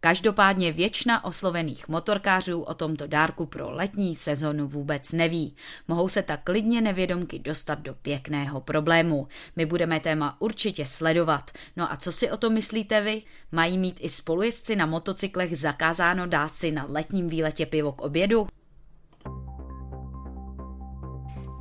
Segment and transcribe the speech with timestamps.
[0.00, 5.56] Každopádně většina oslovených motorkářů o tomto dárku pro letní sezonu vůbec neví.
[5.88, 9.28] Mohou se tak klidně nevědomky dostat do pěkného problému.
[9.56, 11.50] My budeme téma určitě sledovat.
[11.76, 13.22] No a co si o to myslíte vy?
[13.52, 18.46] Mají mít i spolujezdci na motocyklech zakázáno dát si na letním výletě pivo k obědu?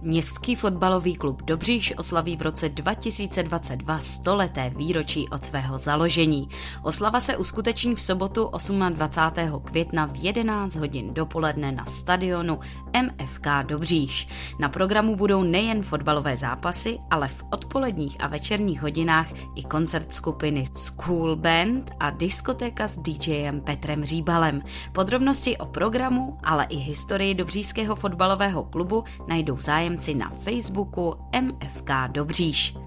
[0.08, 6.50] Městský fotbalový klub Dobříš oslaví v roce 2022 stoleté výročí od svého založení.
[6.84, 8.50] Oslava se uskuteční v sobotu
[8.90, 9.62] 28.
[9.64, 12.60] května v 11 hodin dopoledne na stadionu
[13.02, 14.28] MFK Dobříš.
[14.60, 20.66] Na programu budou nejen fotbalové zápasy, ale v odpoledních a večerních hodinách i koncert skupiny
[20.76, 24.62] School Band a diskotéka s DJem Petrem Říbalem.
[24.92, 31.90] Podrobnosti o programu, ale i historii Dobřížského fotbalového klubu najdou zájem zájemci na Facebooku MFK
[32.12, 32.78] Dobříš.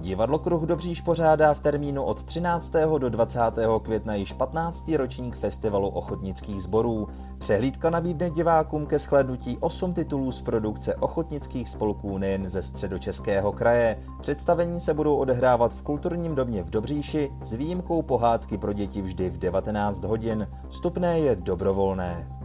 [0.00, 2.72] Divadlo Kruh Dobříš pořádá v termínu od 13.
[2.98, 3.40] do 20.
[3.82, 4.88] května již 15.
[4.96, 7.08] ročník festivalu ochotnických sborů.
[7.38, 13.98] Přehlídka nabídne divákům ke shlédnutí 8 titulů z produkce ochotnických spolků nejen ze středočeského kraje.
[14.20, 19.30] Představení se budou odehrávat v kulturním domě v Dobříši s výjimkou pohádky pro děti vždy
[19.30, 20.48] v 19 hodin.
[20.68, 22.43] Vstupné je dobrovolné.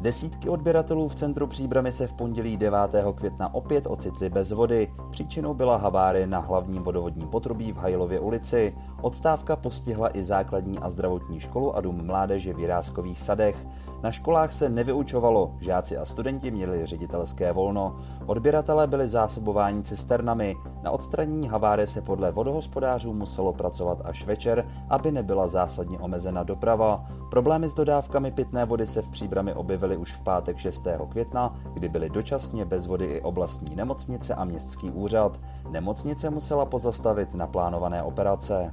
[0.00, 2.78] Desítky odběratelů v centru Příbramy se v pondělí 9.
[3.14, 4.92] května opět ocitly bez vody.
[5.10, 8.74] Příčinou byla havárie na hlavním vodovodním potrubí v Hajlově ulici.
[9.02, 13.66] Odstávka postihla i základní a zdravotní školu a dům mládeže v Jiráskových sadech.
[14.02, 17.96] Na školách se nevyučovalo, žáci a studenti měli ředitelské volno.
[18.26, 20.56] Odběratelé byli zásobováni cisternami.
[20.82, 27.04] Na odstranění havárie se podle vodohospodářů muselo pracovat až večer, aby nebyla zásadně omezena doprava.
[27.30, 30.86] Problémy s dodávkami pitné vody se v Příbrami objevily už v pátek 6.
[31.08, 35.40] května, kdy byly dočasně bez vody i oblastní nemocnice a městský úřad.
[35.70, 38.72] Nemocnice musela pozastavit naplánované operace.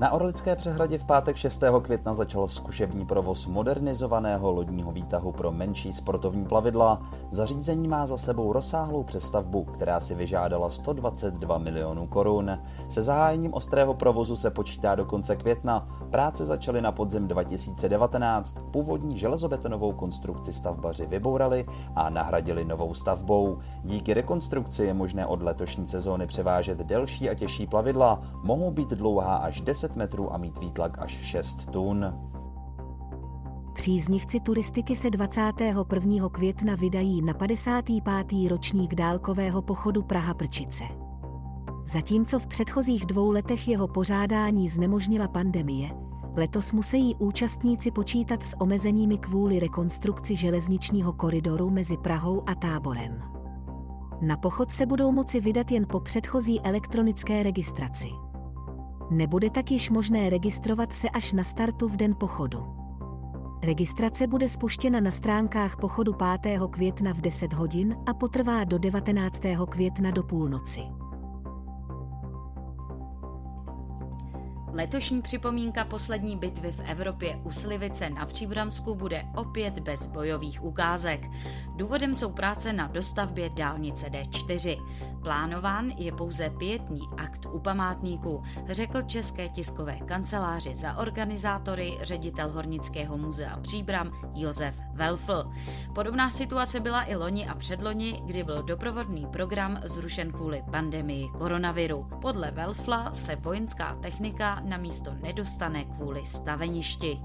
[0.00, 1.62] Na Orlické přehradě v pátek 6.
[1.82, 7.02] května začal zkušební provoz modernizovaného lodního výtahu pro menší sportovní plavidla.
[7.30, 12.58] Zařízení má za sebou rozsáhlou přestavbu, která si vyžádala 122 milionů korun.
[12.88, 15.88] Se zahájením ostrého provozu se počítá do konce května.
[16.10, 18.56] Práce začaly na podzim 2019.
[18.70, 21.64] Původní železobetonovou konstrukci stavbaři vybourali
[21.96, 23.58] a nahradili novou stavbou.
[23.84, 28.22] Díky rekonstrukci je možné od letošní sezóny převážet delší a těžší plavidla.
[28.42, 32.14] Mohou být dlouhá až 10 10 metrů a mít výtlak až 6 tun.
[33.74, 36.28] Příznivci turistiky se 21.
[36.28, 38.48] května vydají na 55.
[38.48, 41.07] ročník dálkového pochodu Praha-Prčice.
[41.92, 45.90] Zatímco v předchozích dvou letech jeho pořádání znemožnila pandemie,
[46.36, 53.22] letos musí účastníci počítat s omezeními kvůli rekonstrukci železničního koridoru mezi Prahou a Táborem.
[54.20, 58.08] Na pochod se budou moci vydat jen po předchozí elektronické registraci.
[59.10, 62.58] Nebude tak již možné registrovat se až na startu v den pochodu.
[63.62, 66.12] Registrace bude spuštěna na stránkách pochodu
[66.42, 66.60] 5.
[66.70, 69.40] května v 10 hodin a potrvá do 19.
[69.68, 70.80] května do půlnoci.
[74.72, 81.20] Letošní připomínka poslední bitvy v Evropě u Slivice na Příbramsku bude opět bez bojových ukázek.
[81.76, 84.78] Důvodem jsou práce na dostavbě dálnice D4.
[85.28, 93.18] Plánován je pouze pětní akt u památníku, řekl České tiskové kanceláři za organizátory ředitel Hornického
[93.18, 95.50] muzea Příbram Josef Welfl.
[95.94, 102.08] Podobná situace byla i loni a předloni, kdy byl doprovodný program zrušen kvůli pandemii koronaviru.
[102.22, 107.20] Podle Welfla se vojenská technika na místo nedostane kvůli staveništi.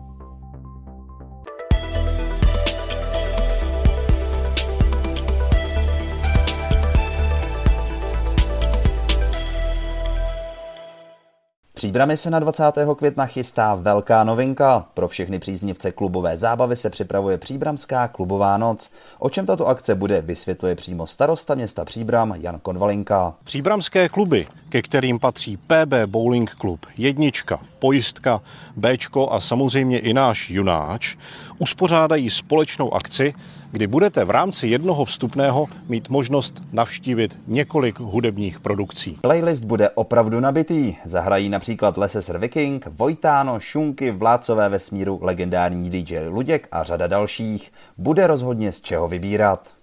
[11.83, 12.63] Příbrami se na 20.
[12.97, 14.85] května chystá velká novinka.
[14.94, 18.91] Pro všechny příznivce klubové zábavy se připravuje Příbramská klubová noc.
[19.19, 23.33] O čem tato akce bude, vysvětluje přímo starosta města Příbram Jan Konvalinka.
[23.44, 28.41] Příbramské kluby, ke kterým patří PB Bowling Club, Jednička, Pojistka,
[28.75, 31.15] Bčko a samozřejmě i náš Junáč,
[31.59, 33.33] uspořádají společnou akci,
[33.74, 39.18] kdy budete v rámci jednoho vstupného mít možnost navštívit několik hudebních produkcí.
[39.22, 40.96] Playlist bude opravdu nabitý.
[41.06, 47.72] Zahrají například Lesesr Viking, Vojtáno, Šunky, Vládcové vesmíru, legendární DJ Luděk a řada dalších.
[47.98, 49.82] Bude rozhodně z čeho vybírat.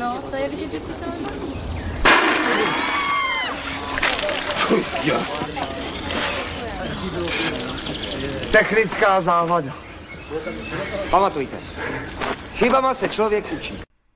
[0.00, 0.80] No, to je vidět, že
[8.52, 9.72] Technická závada.
[11.10, 11.56] Pamatujte,
[12.54, 13.74] chybama se člověk učí.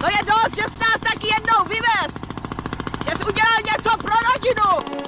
[0.00, 2.12] To je dost, že jsi nás taky jednou vyvez!
[3.04, 5.00] Že jsi udělal něco pro rodinu!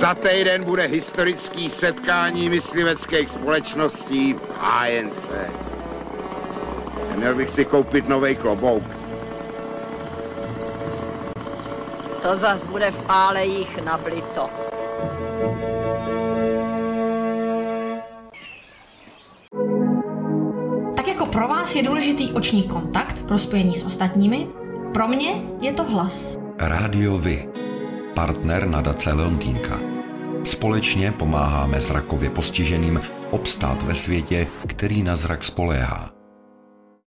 [0.00, 5.50] Za týden bude historický setkání mysliveckých společností v hájence.
[7.16, 8.84] Měl bych si koupit nový klobouk.
[12.22, 14.50] To zas bude v álejích nablito.
[14.50, 14.71] Tak
[21.32, 24.46] pro vás je důležitý oční kontakt pro spojení s ostatními,
[24.92, 26.38] pro mě je to hlas.
[26.58, 27.48] Rádio Vy,
[28.14, 29.80] partner nadace Leontýnka.
[30.44, 33.00] Společně pomáháme zrakově postiženým
[33.30, 36.21] obstát ve světě, který na zrak spoléhá.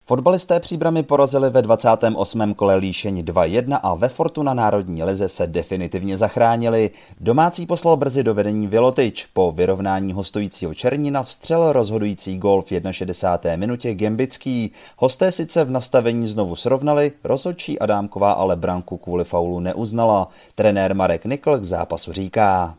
[0.05, 2.53] Fotbalisté příbramy porazili ve 28.
[2.53, 6.91] kole líšení 2-1 a ve Fortuna Národní lize se definitivně zachránili.
[7.19, 9.25] Domácí poslal brzy do vedení Vilotič.
[9.25, 13.55] Po vyrovnání hostujícího Černina vstřel rozhodující gol v 61.
[13.55, 14.71] minutě Gembický.
[14.97, 20.27] Hosté sice v nastavení znovu srovnali, rozhodčí Adámková ale branku kvůli faulu neuznala.
[20.55, 22.75] Trenér Marek Nikl k zápasu říká.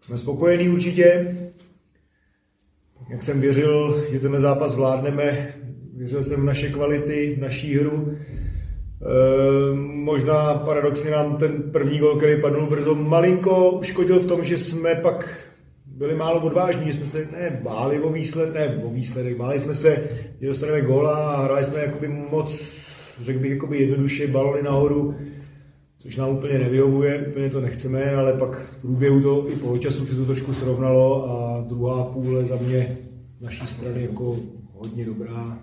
[0.00, 1.36] Jsme spokojení určitě.
[3.08, 5.54] Jak jsem věřil, že tenhle zápas zvládneme,
[5.96, 8.12] věřil jsem v naše kvality, v naší hru.
[8.12, 14.58] E, možná paradoxně nám ten první gol, který padl brzo, malinko uškodil v tom, že
[14.58, 15.44] jsme pak
[15.86, 20.08] byli málo odvážní, jsme se ne báli o výsledek, ne o výsledek, báli jsme se,
[20.40, 22.80] že dostaneme góla a hráli jsme jakoby moc,
[23.22, 25.14] řekl bych, jakoby jednoduše balony nahoru,
[25.98, 30.06] což nám úplně nevyhovuje, úplně to nechceme, ale pak v průběhu to i po času
[30.06, 32.98] se to trošku srovnalo a druhá půle za mě
[33.40, 34.36] naší strany jako
[34.72, 35.58] hodně dobrá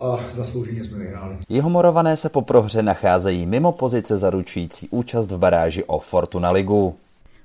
[0.00, 1.36] a zaslouženě jsme vyhráli.
[1.48, 6.94] Jihomorované se po prohře nacházejí mimo pozice zaručující účast v baráži o Fortuna Ligu.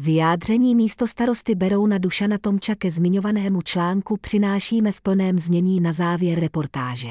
[0.00, 6.40] Vyjádření místo starosty Berouna Dušana Tomča ke zmiňovanému článku přinášíme v plném znění na závěr
[6.40, 7.08] reportáže.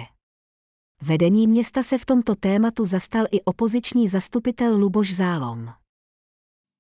[1.01, 5.70] Vedení města se v tomto tématu zastal i opoziční zastupitel Luboš Zálom.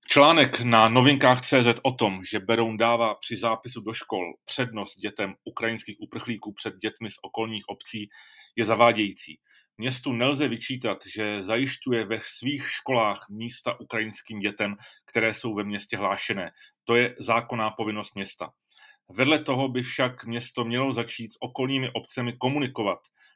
[0.09, 5.35] Článek na novinkách CZ o tom, že Beroun dává při zápisu do škol přednost dětem
[5.43, 8.09] ukrajinských uprchlíků před dětmi z okolních obcí,
[8.55, 9.39] je zavádějící.
[9.77, 15.97] Městu nelze vyčítat, že zajišťuje ve svých školách místa ukrajinským dětem, které jsou ve městě
[15.97, 16.51] hlášené.
[16.83, 18.51] To je zákonná povinnost města.
[19.09, 22.99] Vedle toho by však město mělo začít s okolními obcemi komunikovat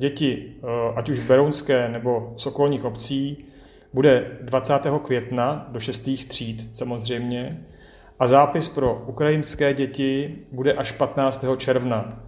[0.00, 0.66] děti, eh,
[0.96, 3.44] ať už berounské nebo z okolních obcí,
[3.92, 4.98] bude 20.
[4.98, 6.26] května do 6.
[6.28, 7.64] tříd samozřejmě
[8.18, 11.56] a zápis pro ukrajinské děti bude až 15.
[11.56, 12.22] června.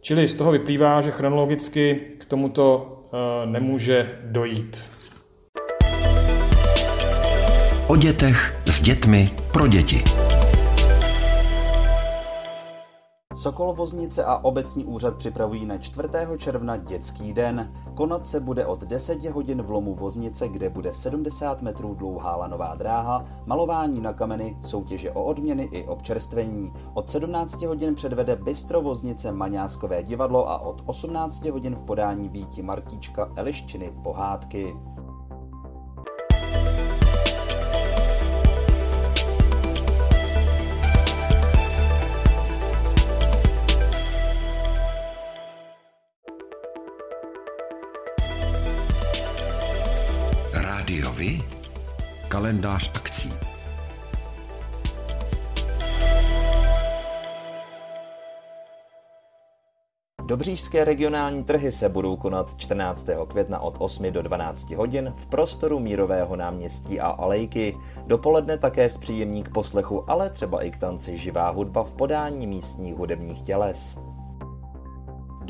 [0.00, 4.84] Čili z toho vyplývá, že chronologicky k tomuto eh, nemůže dojít.
[7.86, 10.29] O dětech s dětmi pro děti.
[13.40, 16.08] Sokol Voznice a obecní úřad připravují na 4.
[16.36, 17.72] června dětský den.
[17.94, 22.74] Konat se bude od 10 hodin v lomu Voznice, kde bude 70 metrů dlouhá lanová
[22.74, 26.72] dráha, malování na kameny, soutěže o odměny i občerstvení.
[26.94, 32.62] Od 17 hodin předvede Bystro Voznice Maňáskové divadlo a od 18 hodin v podání Víti
[32.62, 34.76] Martíčka Eliščiny pohádky.
[52.50, 53.32] Kalendář akcí.
[60.26, 63.08] Dobřížské regionální trhy se budou konat 14.
[63.28, 67.76] května od 8 do 12 hodin v prostoru Mírového náměstí a Alejky.
[68.06, 72.94] Dopoledne také zpříjemní k poslechu, ale třeba i k tanci živá hudba v podání místních
[72.94, 73.98] hudebních těles.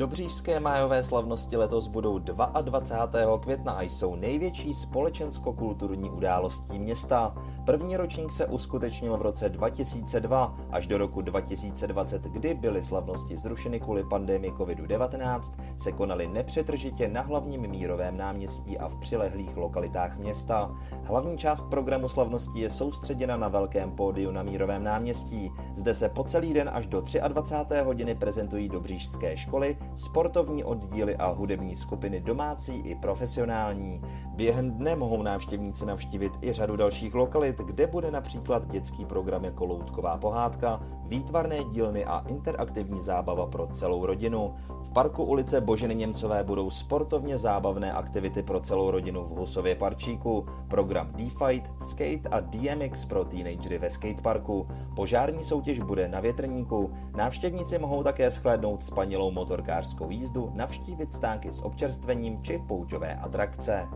[0.01, 3.37] Dobřížské májové slavnosti letos budou 22.
[3.37, 7.35] května a jsou největší společensko-kulturní událostí města.
[7.65, 13.79] První ročník se uskutečnil v roce 2002 až do roku 2020, kdy byly slavnosti zrušeny
[13.79, 15.41] kvůli pandemii COVID-19,
[15.77, 20.75] se konaly nepřetržitě na hlavním mírovém náměstí a v přilehlých lokalitách města.
[21.03, 25.51] Hlavní část programu slavností je soustředěna na velkém pódiu na mírovém náměstí.
[25.75, 27.75] Zde se po celý den až do 23.
[27.83, 34.01] hodiny prezentují dobřížské školy, sportovní oddíly a hudební skupiny domácí i profesionální.
[34.35, 39.65] Během dne mohou návštěvníci navštívit i řadu dalších lokalit, kde bude například dětský program jako
[39.65, 44.53] loutková pohádka, výtvarné dílny a interaktivní zábava pro celou rodinu.
[44.83, 50.45] V parku ulice Boženy Němcové budou sportovně zábavné aktivity pro celou rodinu v Husově parčíku,
[50.67, 54.67] program D-Fight, Skate a DMX pro teenagery ve skateparku.
[54.95, 56.91] Požární soutěž bude na větrníku.
[57.17, 59.31] Návštěvníci mohou také shlédnout spanilou
[59.81, 63.87] motorkářskou jízdu, navštívit stánky s občerstvením či pouťové atrakce.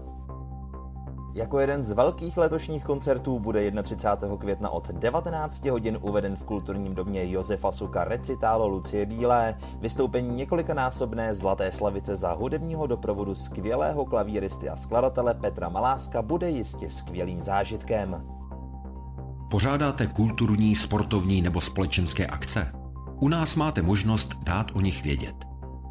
[1.34, 4.38] Jako jeden z velkých letošních koncertů bude 31.
[4.38, 11.34] května od 19 hodin uveden v kulturním domě Josefa Suka recitálo Lucie Bílé, vystoupení několikanásobné
[11.34, 18.24] Zlaté slavice za hudebního doprovodu skvělého klavíristy a skladatele Petra Maláska bude jistě skvělým zážitkem.
[19.52, 22.72] Pořádáte kulturní, sportovní nebo společenské akce?
[23.20, 25.45] U nás máte možnost dát o nich vědět.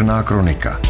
[0.00, 0.80] Černá kronika.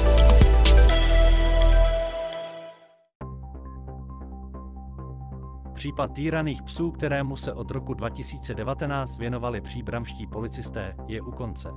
[5.75, 11.69] Případ týraných psů, kterému se od roku 2019 věnovali příbramští policisté, je u konce.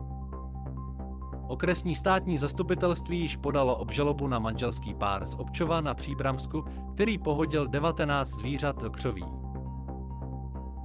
[1.47, 7.67] Okresní státní zastupitelství již podalo obžalobu na manželský pár z Občova na Příbramsku, který pohodil
[7.67, 9.25] 19 zvířat do křoví.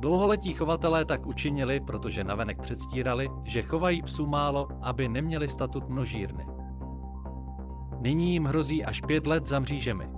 [0.01, 6.47] Dlouholetí chovatelé tak učinili, protože navenek předstírali, že chovají psů málo, aby neměli statut množírny.
[8.01, 10.18] Nyní jim hrozí až pět let za mřížemi.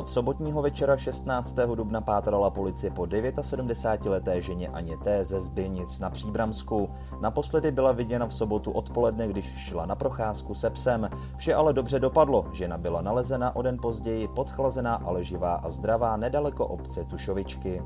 [0.00, 1.56] Od sobotního večera 16.
[1.74, 5.24] dubna pátrala policie po 79-leté ženě Aně T.
[5.24, 6.88] ze Zběnic na Příbramsku.
[7.20, 11.10] Naposledy byla viděna v sobotu odpoledne, když šla na procházku se psem.
[11.36, 12.46] Vše ale dobře dopadlo.
[12.52, 17.82] Žena byla nalezena o den později, podchlazená, ale živá a zdravá nedaleko obce Tušovičky.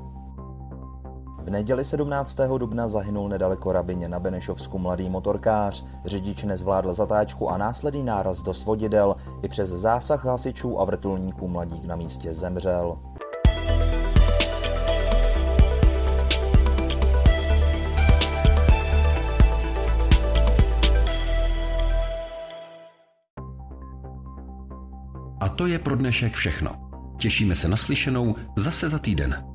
[1.45, 2.37] V neděli 17.
[2.57, 5.85] dubna zahynul nedaleko Rabině na Benešovsku mladý motorkář.
[6.05, 9.15] Řidič nezvládl zatáčku a následný náraz do svodidel.
[9.41, 12.97] I přes zásah hasičů a vrtulníků mladík na místě zemřel.
[25.39, 26.71] A to je pro dnešek všechno.
[27.17, 29.54] Těšíme se na slyšenou zase za týden.